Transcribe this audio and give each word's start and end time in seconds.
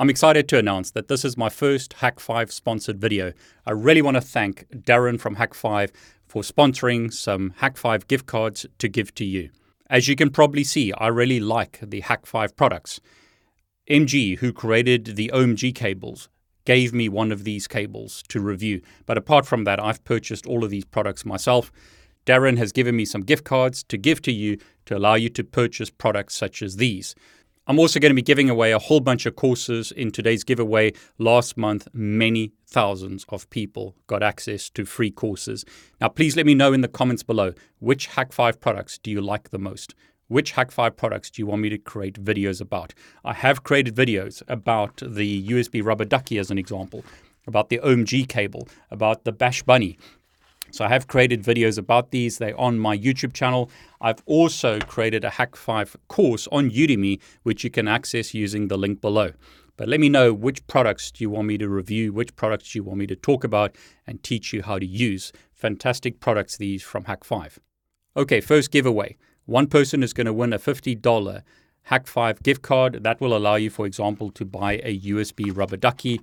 I'm 0.00 0.08
excited 0.08 0.48
to 0.48 0.58
announce 0.58 0.92
that 0.92 1.08
this 1.08 1.26
is 1.26 1.36
my 1.36 1.50
first 1.50 1.96
Hak5 1.96 2.50
sponsored 2.50 2.98
video. 2.98 3.34
I 3.66 3.72
really 3.72 4.00
want 4.00 4.14
to 4.14 4.22
thank 4.22 4.66
Darren 4.70 5.20
from 5.20 5.36
Hak5 5.36 5.90
for 6.26 6.40
sponsoring 6.40 7.12
some 7.12 7.52
Hak5 7.60 8.08
gift 8.08 8.24
cards 8.24 8.64
to 8.78 8.88
give 8.88 9.14
to 9.16 9.26
you. 9.26 9.50
As 9.90 10.08
you 10.08 10.16
can 10.16 10.30
probably 10.30 10.64
see, 10.64 10.90
I 10.94 11.08
really 11.08 11.38
like 11.38 11.80
the 11.82 12.00
Hak5 12.00 12.56
products. 12.56 13.02
MG, 13.90 14.38
who 14.38 14.54
created 14.54 15.16
the 15.16 15.30
OMG 15.34 15.74
cables, 15.74 16.30
gave 16.64 16.94
me 16.94 17.10
one 17.10 17.30
of 17.30 17.44
these 17.44 17.68
cables 17.68 18.22
to 18.28 18.40
review. 18.40 18.80
But 19.04 19.18
apart 19.18 19.44
from 19.44 19.64
that, 19.64 19.84
I've 19.84 20.02
purchased 20.04 20.46
all 20.46 20.64
of 20.64 20.70
these 20.70 20.86
products 20.86 21.26
myself. 21.26 21.70
Darren 22.24 22.56
has 22.56 22.72
given 22.72 22.96
me 22.96 23.04
some 23.04 23.20
gift 23.20 23.44
cards 23.44 23.82
to 23.84 23.98
give 23.98 24.22
to 24.22 24.32
you 24.32 24.56
to 24.86 24.96
allow 24.96 25.16
you 25.16 25.28
to 25.28 25.44
purchase 25.44 25.90
products 25.90 26.34
such 26.36 26.62
as 26.62 26.76
these. 26.76 27.14
I'm 27.66 27.78
also 27.78 28.00
going 28.00 28.10
to 28.10 28.16
be 28.16 28.22
giving 28.22 28.48
away 28.48 28.72
a 28.72 28.78
whole 28.78 29.00
bunch 29.00 29.26
of 29.26 29.36
courses 29.36 29.92
in 29.92 30.10
today's 30.10 30.44
giveaway. 30.44 30.92
Last 31.18 31.56
month, 31.56 31.86
many 31.92 32.52
thousands 32.66 33.24
of 33.28 33.48
people 33.50 33.94
got 34.06 34.22
access 34.22 34.70
to 34.70 34.84
free 34.84 35.10
courses. 35.10 35.64
Now, 36.00 36.08
please 36.08 36.36
let 36.36 36.46
me 36.46 36.54
know 36.54 36.72
in 36.72 36.80
the 36.80 36.88
comments 36.88 37.22
below 37.22 37.52
which 37.78 38.08
Hak5 38.10 38.60
products 38.60 38.98
do 38.98 39.10
you 39.10 39.20
like 39.20 39.50
the 39.50 39.58
most? 39.58 39.94
Which 40.28 40.54
Hak5 40.54 40.96
products 40.96 41.30
do 41.30 41.42
you 41.42 41.46
want 41.46 41.62
me 41.62 41.68
to 41.68 41.78
create 41.78 42.24
videos 42.24 42.60
about? 42.60 42.94
I 43.24 43.34
have 43.34 43.62
created 43.62 43.94
videos 43.94 44.42
about 44.48 45.02
the 45.06 45.48
USB 45.48 45.84
rubber 45.84 46.04
ducky 46.04 46.38
as 46.38 46.50
an 46.50 46.58
example, 46.58 47.04
about 47.46 47.68
the 47.68 47.78
OMG 47.84 48.26
cable, 48.28 48.68
about 48.90 49.24
the 49.24 49.32
Bash 49.32 49.62
Bunny, 49.62 49.98
so 50.70 50.84
I 50.84 50.88
have 50.88 51.06
created 51.06 51.42
videos 51.42 51.78
about 51.78 52.10
these. 52.10 52.38
They're 52.38 52.58
on 52.58 52.78
my 52.78 52.96
YouTube 52.96 53.32
channel. 53.32 53.70
I've 54.00 54.22
also 54.26 54.78
created 54.80 55.24
a 55.24 55.30
Hak5 55.30 55.96
course 56.08 56.48
on 56.52 56.70
Udemy, 56.70 57.20
which 57.42 57.64
you 57.64 57.70
can 57.70 57.88
access 57.88 58.34
using 58.34 58.68
the 58.68 58.78
link 58.78 59.00
below. 59.00 59.32
But 59.76 59.88
let 59.88 60.00
me 60.00 60.08
know 60.08 60.34
which 60.34 60.66
products 60.66 61.10
do 61.10 61.24
you 61.24 61.30
want 61.30 61.48
me 61.48 61.56
to 61.58 61.68
review, 61.68 62.12
which 62.12 62.36
products 62.36 62.72
do 62.72 62.78
you 62.78 62.84
want 62.84 62.98
me 62.98 63.06
to 63.06 63.16
talk 63.16 63.44
about 63.44 63.76
and 64.06 64.22
teach 64.22 64.52
you 64.52 64.62
how 64.62 64.78
to 64.78 64.86
use. 64.86 65.32
Fantastic 65.52 66.20
products 66.20 66.56
these 66.56 66.82
from 66.82 67.04
Hak5. 67.04 67.58
Okay, 68.16 68.40
first 68.40 68.70
giveaway. 68.70 69.16
One 69.46 69.66
person 69.66 70.02
is 70.02 70.12
going 70.12 70.26
to 70.26 70.32
win 70.32 70.52
a 70.52 70.58
$50 70.58 71.42
Hak5 71.90 72.42
gift 72.42 72.62
card. 72.62 73.02
That 73.02 73.20
will 73.20 73.36
allow 73.36 73.54
you, 73.54 73.70
for 73.70 73.86
example, 73.86 74.30
to 74.32 74.44
buy 74.44 74.80
a 74.82 75.00
USB 75.00 75.56
rubber 75.56 75.76
ducky 75.76 76.20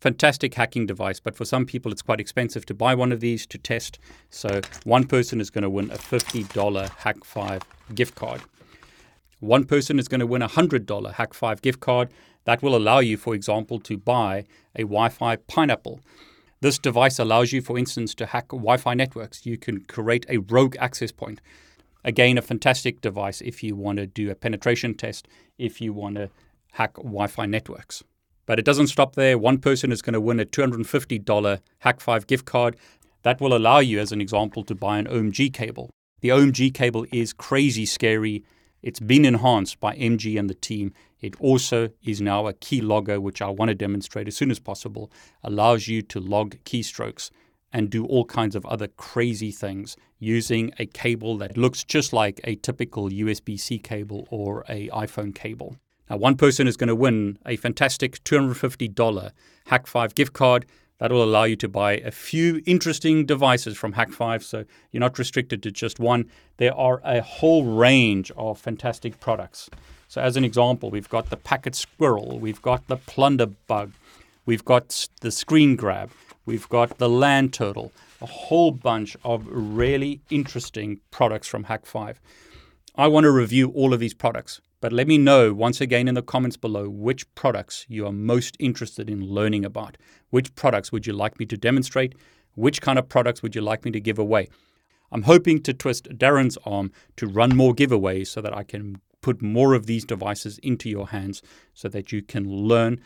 fantastic 0.00 0.54
hacking 0.54 0.86
device, 0.86 1.20
but 1.20 1.36
for 1.36 1.44
some 1.44 1.66
people 1.66 1.92
it's 1.92 2.02
quite 2.02 2.20
expensive 2.20 2.64
to 2.66 2.74
buy 2.74 2.94
one 2.94 3.12
of 3.12 3.20
these 3.20 3.46
to 3.46 3.58
test. 3.58 3.98
So 4.30 4.60
one 4.84 5.06
person 5.06 5.40
is 5.40 5.50
going 5.50 5.62
to 5.62 5.70
win 5.70 5.90
a 5.90 5.98
$50 5.98 6.88
Hak5 6.88 7.62
gift 7.94 8.14
card. 8.14 8.40
One 9.40 9.64
person 9.64 9.98
is 9.98 10.08
going 10.08 10.20
to 10.20 10.26
win 10.26 10.42
a 10.42 10.48
$100 10.48 11.14
Hak5 11.14 11.62
gift 11.62 11.80
card. 11.80 12.10
That 12.44 12.62
will 12.62 12.76
allow 12.76 12.98
you, 12.98 13.16
for 13.16 13.34
example, 13.34 13.78
to 13.80 13.96
buy 13.96 14.44
a 14.74 14.82
Wi 14.82 15.08
Fi 15.10 15.36
pineapple. 15.36 16.00
This 16.60 16.78
device 16.78 17.18
allows 17.18 17.52
you, 17.52 17.62
for 17.62 17.78
instance, 17.78 18.14
to 18.16 18.26
hack 18.26 18.48
Wi 18.48 18.76
Fi 18.76 18.94
networks. 18.94 19.46
You 19.46 19.56
can 19.56 19.80
create 19.84 20.26
a 20.28 20.38
rogue 20.38 20.76
access 20.78 21.12
point. 21.12 21.40
Again, 22.04 22.38
a 22.38 22.42
fantastic 22.42 23.00
device 23.00 23.40
if 23.40 23.62
you 23.62 23.76
want 23.76 23.98
to 23.98 24.06
do 24.06 24.30
a 24.30 24.34
penetration 24.34 24.94
test, 24.94 25.28
if 25.58 25.80
you 25.80 25.92
want 25.92 26.16
to 26.16 26.30
hack 26.72 26.94
Wi 26.96 27.26
Fi 27.26 27.46
networks. 27.46 28.02
But 28.46 28.58
it 28.58 28.64
doesn't 28.64 28.88
stop 28.88 29.14
there. 29.14 29.38
One 29.38 29.58
person 29.58 29.92
is 29.92 30.02
going 30.02 30.14
to 30.14 30.20
win 30.20 30.40
a 30.40 30.44
$250 30.44 31.60
Hak5 31.84 32.26
gift 32.26 32.44
card. 32.44 32.76
That 33.22 33.40
will 33.40 33.54
allow 33.56 33.78
you, 33.78 34.00
as 34.00 34.12
an 34.12 34.20
example, 34.20 34.64
to 34.64 34.74
buy 34.74 34.98
an 34.98 35.06
OMG 35.06 35.52
cable. 35.52 35.90
The 36.20 36.30
OMG 36.30 36.72
cable 36.74 37.06
is 37.12 37.32
crazy 37.32 37.86
scary. 37.86 38.44
It's 38.82 39.00
been 39.00 39.24
enhanced 39.24 39.78
by 39.78 39.94
MG 39.96 40.38
and 40.38 40.48
the 40.48 40.54
team. 40.54 40.92
It 41.20 41.38
also 41.40 41.90
is 42.02 42.20
now 42.20 42.46
a 42.46 42.54
key 42.54 42.80
logger, 42.80 43.20
which 43.20 43.42
I 43.42 43.50
want 43.50 43.68
to 43.68 43.74
demonstrate 43.74 44.26
as 44.26 44.36
soon 44.36 44.50
as 44.50 44.58
possible, 44.58 45.10
allows 45.42 45.86
you 45.86 46.02
to 46.02 46.20
log 46.20 46.56
keystrokes 46.64 47.30
and 47.72 47.90
do 47.90 48.04
all 48.06 48.24
kinds 48.24 48.56
of 48.56 48.66
other 48.66 48.88
crazy 48.88 49.52
things 49.52 49.96
using 50.18 50.72
a 50.78 50.86
cable 50.86 51.36
that 51.38 51.56
looks 51.56 51.84
just 51.84 52.12
like 52.12 52.40
a 52.44 52.56
typical 52.56 53.08
USB 53.08 53.58
C 53.58 53.78
cable 53.78 54.26
or 54.30 54.64
a 54.68 54.88
iPhone 54.88 55.34
cable. 55.34 55.76
Now, 56.10 56.16
one 56.16 56.36
person 56.36 56.66
is 56.66 56.76
going 56.76 56.88
to 56.88 56.96
win 56.96 57.38
a 57.46 57.54
fantastic 57.54 58.22
$250 58.24 59.30
Hak5 59.68 60.14
gift 60.16 60.32
card. 60.32 60.66
That 60.98 61.12
will 61.12 61.22
allow 61.22 61.44
you 61.44 61.54
to 61.56 61.68
buy 61.68 61.92
a 61.98 62.10
few 62.10 62.60
interesting 62.66 63.24
devices 63.24 63.76
from 63.78 63.92
Hak5. 63.94 64.42
So 64.42 64.64
you're 64.90 65.00
not 65.00 65.18
restricted 65.20 65.62
to 65.62 65.70
just 65.70 66.00
one. 66.00 66.28
There 66.56 66.74
are 66.74 67.00
a 67.04 67.22
whole 67.22 67.64
range 67.64 68.32
of 68.36 68.58
fantastic 68.58 69.20
products. 69.20 69.70
So, 70.08 70.20
as 70.20 70.36
an 70.36 70.44
example, 70.44 70.90
we've 70.90 71.08
got 71.08 71.30
the 71.30 71.36
Packet 71.36 71.76
Squirrel, 71.76 72.40
we've 72.40 72.60
got 72.60 72.88
the 72.88 72.96
Plunder 72.96 73.46
Bug, 73.46 73.92
we've 74.44 74.64
got 74.64 75.06
the 75.20 75.30
Screen 75.30 75.76
Crab, 75.76 76.10
we've 76.44 76.68
got 76.68 76.98
the 76.98 77.08
LAN 77.08 77.50
Turtle, 77.50 77.92
a 78.20 78.26
whole 78.26 78.72
bunch 78.72 79.16
of 79.24 79.46
really 79.48 80.20
interesting 80.28 80.98
products 81.12 81.46
from 81.46 81.66
Hak5. 81.66 82.16
I 82.96 83.06
want 83.06 83.22
to 83.22 83.30
review 83.30 83.70
all 83.70 83.94
of 83.94 84.00
these 84.00 84.14
products. 84.14 84.60
But 84.80 84.94
let 84.94 85.06
me 85.06 85.18
know 85.18 85.52
once 85.52 85.82
again 85.82 86.08
in 86.08 86.14
the 86.14 86.22
comments 86.22 86.56
below 86.56 86.88
which 86.88 87.32
products 87.34 87.84
you 87.88 88.06
are 88.06 88.12
most 88.12 88.56
interested 88.58 89.10
in 89.10 89.20
learning 89.26 89.62
about. 89.64 89.98
Which 90.30 90.54
products 90.54 90.90
would 90.90 91.06
you 91.06 91.12
like 91.12 91.38
me 91.38 91.44
to 91.46 91.56
demonstrate? 91.58 92.14
Which 92.54 92.80
kind 92.80 92.98
of 92.98 93.08
products 93.08 93.42
would 93.42 93.54
you 93.54 93.60
like 93.60 93.84
me 93.84 93.90
to 93.90 94.00
give 94.00 94.18
away? 94.18 94.48
I'm 95.12 95.22
hoping 95.22 95.60
to 95.64 95.74
twist 95.74 96.08
Darren's 96.16 96.56
arm 96.64 96.92
to 97.16 97.26
run 97.26 97.54
more 97.54 97.74
giveaways 97.74 98.28
so 98.28 98.40
that 98.40 98.56
I 98.56 98.62
can 98.62 99.00
put 99.20 99.42
more 99.42 99.74
of 99.74 99.84
these 99.84 100.06
devices 100.06 100.58
into 100.62 100.88
your 100.88 101.08
hands 101.08 101.42
so 101.74 101.88
that 101.88 102.10
you 102.10 102.22
can 102.22 102.48
learn 102.48 103.00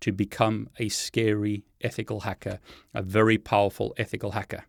to 0.00 0.10
become 0.10 0.68
a 0.78 0.88
scary 0.88 1.62
ethical 1.80 2.20
hacker, 2.20 2.58
a 2.92 3.02
very 3.02 3.38
powerful 3.38 3.94
ethical 3.98 4.32
hacker. 4.32 4.64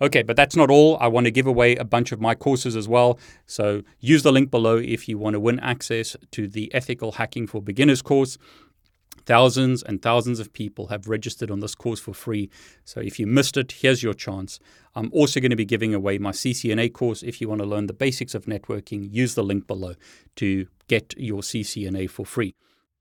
Okay, 0.00 0.22
but 0.22 0.36
that's 0.36 0.56
not 0.56 0.70
all. 0.70 0.96
I 1.00 1.06
want 1.06 1.26
to 1.26 1.30
give 1.30 1.46
away 1.46 1.76
a 1.76 1.84
bunch 1.84 2.12
of 2.12 2.20
my 2.20 2.34
courses 2.34 2.76
as 2.76 2.88
well. 2.88 3.18
So 3.46 3.82
use 4.00 4.22
the 4.22 4.32
link 4.32 4.50
below 4.50 4.76
if 4.76 5.08
you 5.08 5.18
want 5.18 5.34
to 5.34 5.40
win 5.40 5.60
access 5.60 6.16
to 6.32 6.48
the 6.48 6.72
Ethical 6.74 7.12
Hacking 7.12 7.46
for 7.46 7.62
Beginners 7.62 8.02
course. 8.02 8.36
Thousands 9.26 9.82
and 9.82 10.02
thousands 10.02 10.38
of 10.38 10.52
people 10.52 10.88
have 10.88 11.08
registered 11.08 11.50
on 11.50 11.60
this 11.60 11.74
course 11.74 11.98
for 12.00 12.12
free. 12.12 12.50
So 12.84 13.00
if 13.00 13.18
you 13.18 13.26
missed 13.26 13.56
it, 13.56 13.72
here's 13.72 14.02
your 14.02 14.12
chance. 14.12 14.58
I'm 14.94 15.10
also 15.12 15.40
going 15.40 15.50
to 15.50 15.56
be 15.56 15.64
giving 15.64 15.94
away 15.94 16.18
my 16.18 16.32
CCNA 16.32 16.92
course. 16.92 17.22
If 17.22 17.40
you 17.40 17.48
want 17.48 17.62
to 17.62 17.66
learn 17.66 17.86
the 17.86 17.94
basics 17.94 18.34
of 18.34 18.44
networking, 18.44 19.10
use 19.10 19.34
the 19.34 19.42
link 19.42 19.66
below 19.66 19.94
to 20.36 20.66
get 20.88 21.14
your 21.16 21.40
CCNA 21.40 22.10
for 22.10 22.26
free. 22.26 22.54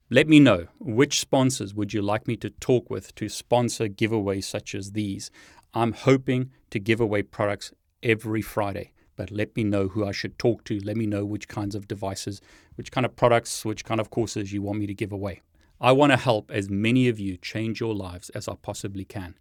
Let 0.09 0.27
me 0.27 0.39
know 0.39 0.67
which 0.79 1.19
sponsors 1.19 1.73
would 1.73 1.93
you 1.93 2.01
like 2.01 2.27
me 2.27 2.37
to 2.37 2.51
talk 2.51 2.89
with 2.89 3.13
to 3.15 3.27
sponsor 3.27 3.87
giveaways 3.87 4.43
such 4.43 4.75
as 4.75 4.91
these. 4.91 5.31
I'm 5.75 5.93
hoping 5.93 6.51
to 6.69 6.79
give 6.79 6.99
away 6.99 7.23
products 7.23 7.73
every 8.03 8.43
Friday, 8.43 8.93
but 9.15 9.31
let 9.31 9.55
me 9.55 9.63
know 9.63 9.87
who 9.87 10.05
I 10.05 10.11
should 10.11 10.37
talk 10.37 10.63
to. 10.65 10.79
Let 10.79 10.97
me 10.97 11.07
know 11.07 11.25
which 11.25 11.47
kinds 11.47 11.73
of 11.73 11.87
devices, 11.87 12.41
which 12.75 12.91
kind 12.91 13.05
of 13.05 13.15
products, 13.15 13.65
which 13.65 13.83
kind 13.83 13.99
of 13.99 14.11
courses 14.11 14.53
you 14.53 14.61
want 14.61 14.77
me 14.79 14.85
to 14.85 14.93
give 14.93 15.11
away. 15.11 15.41
I 15.81 15.91
want 15.91 16.11
to 16.11 16.17
help 16.17 16.51
as 16.51 16.69
many 16.69 17.07
of 17.07 17.19
you 17.19 17.37
change 17.37 17.79
your 17.79 17.95
lives 17.95 18.29
as 18.31 18.47
I 18.47 18.53
possibly 18.61 19.03
can. 19.03 19.35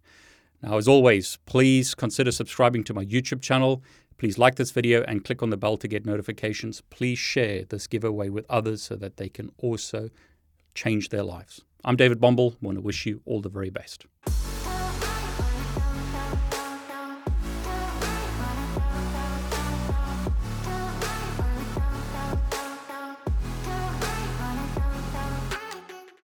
Now, 0.63 0.77
as 0.77 0.87
always, 0.87 1.37
please 1.45 1.93
consider 1.93 2.31
subscribing 2.31 2.83
to 2.85 2.93
my 2.95 3.05
YouTube 3.05 3.41
channel. 3.41 3.83
Please 4.17 4.37
like 4.39 4.55
this 4.55 4.71
video 4.71 5.03
and 5.03 5.23
click 5.23 5.43
on 5.43 5.51
the 5.51 5.57
bell 5.57 5.77
to 5.77 5.87
get 5.87 6.05
notifications. 6.05 6.81
Please 6.89 7.19
share 7.19 7.63
this 7.63 7.85
giveaway 7.85 8.29
with 8.29 8.45
others 8.49 8.81
so 8.81 8.95
that 8.95 9.17
they 9.17 9.29
can 9.29 9.51
also 9.59 10.09
change 10.73 11.09
their 11.09 11.23
lives. 11.23 11.61
I'm 11.85 11.95
David 11.95 12.19
Bombal. 12.19 12.53
I 12.53 12.57
want 12.61 12.77
to 12.77 12.81
wish 12.81 13.05
you 13.05 13.21
all 13.25 13.41
the 13.41 13.49
very 13.49 13.69
best. 13.69 14.05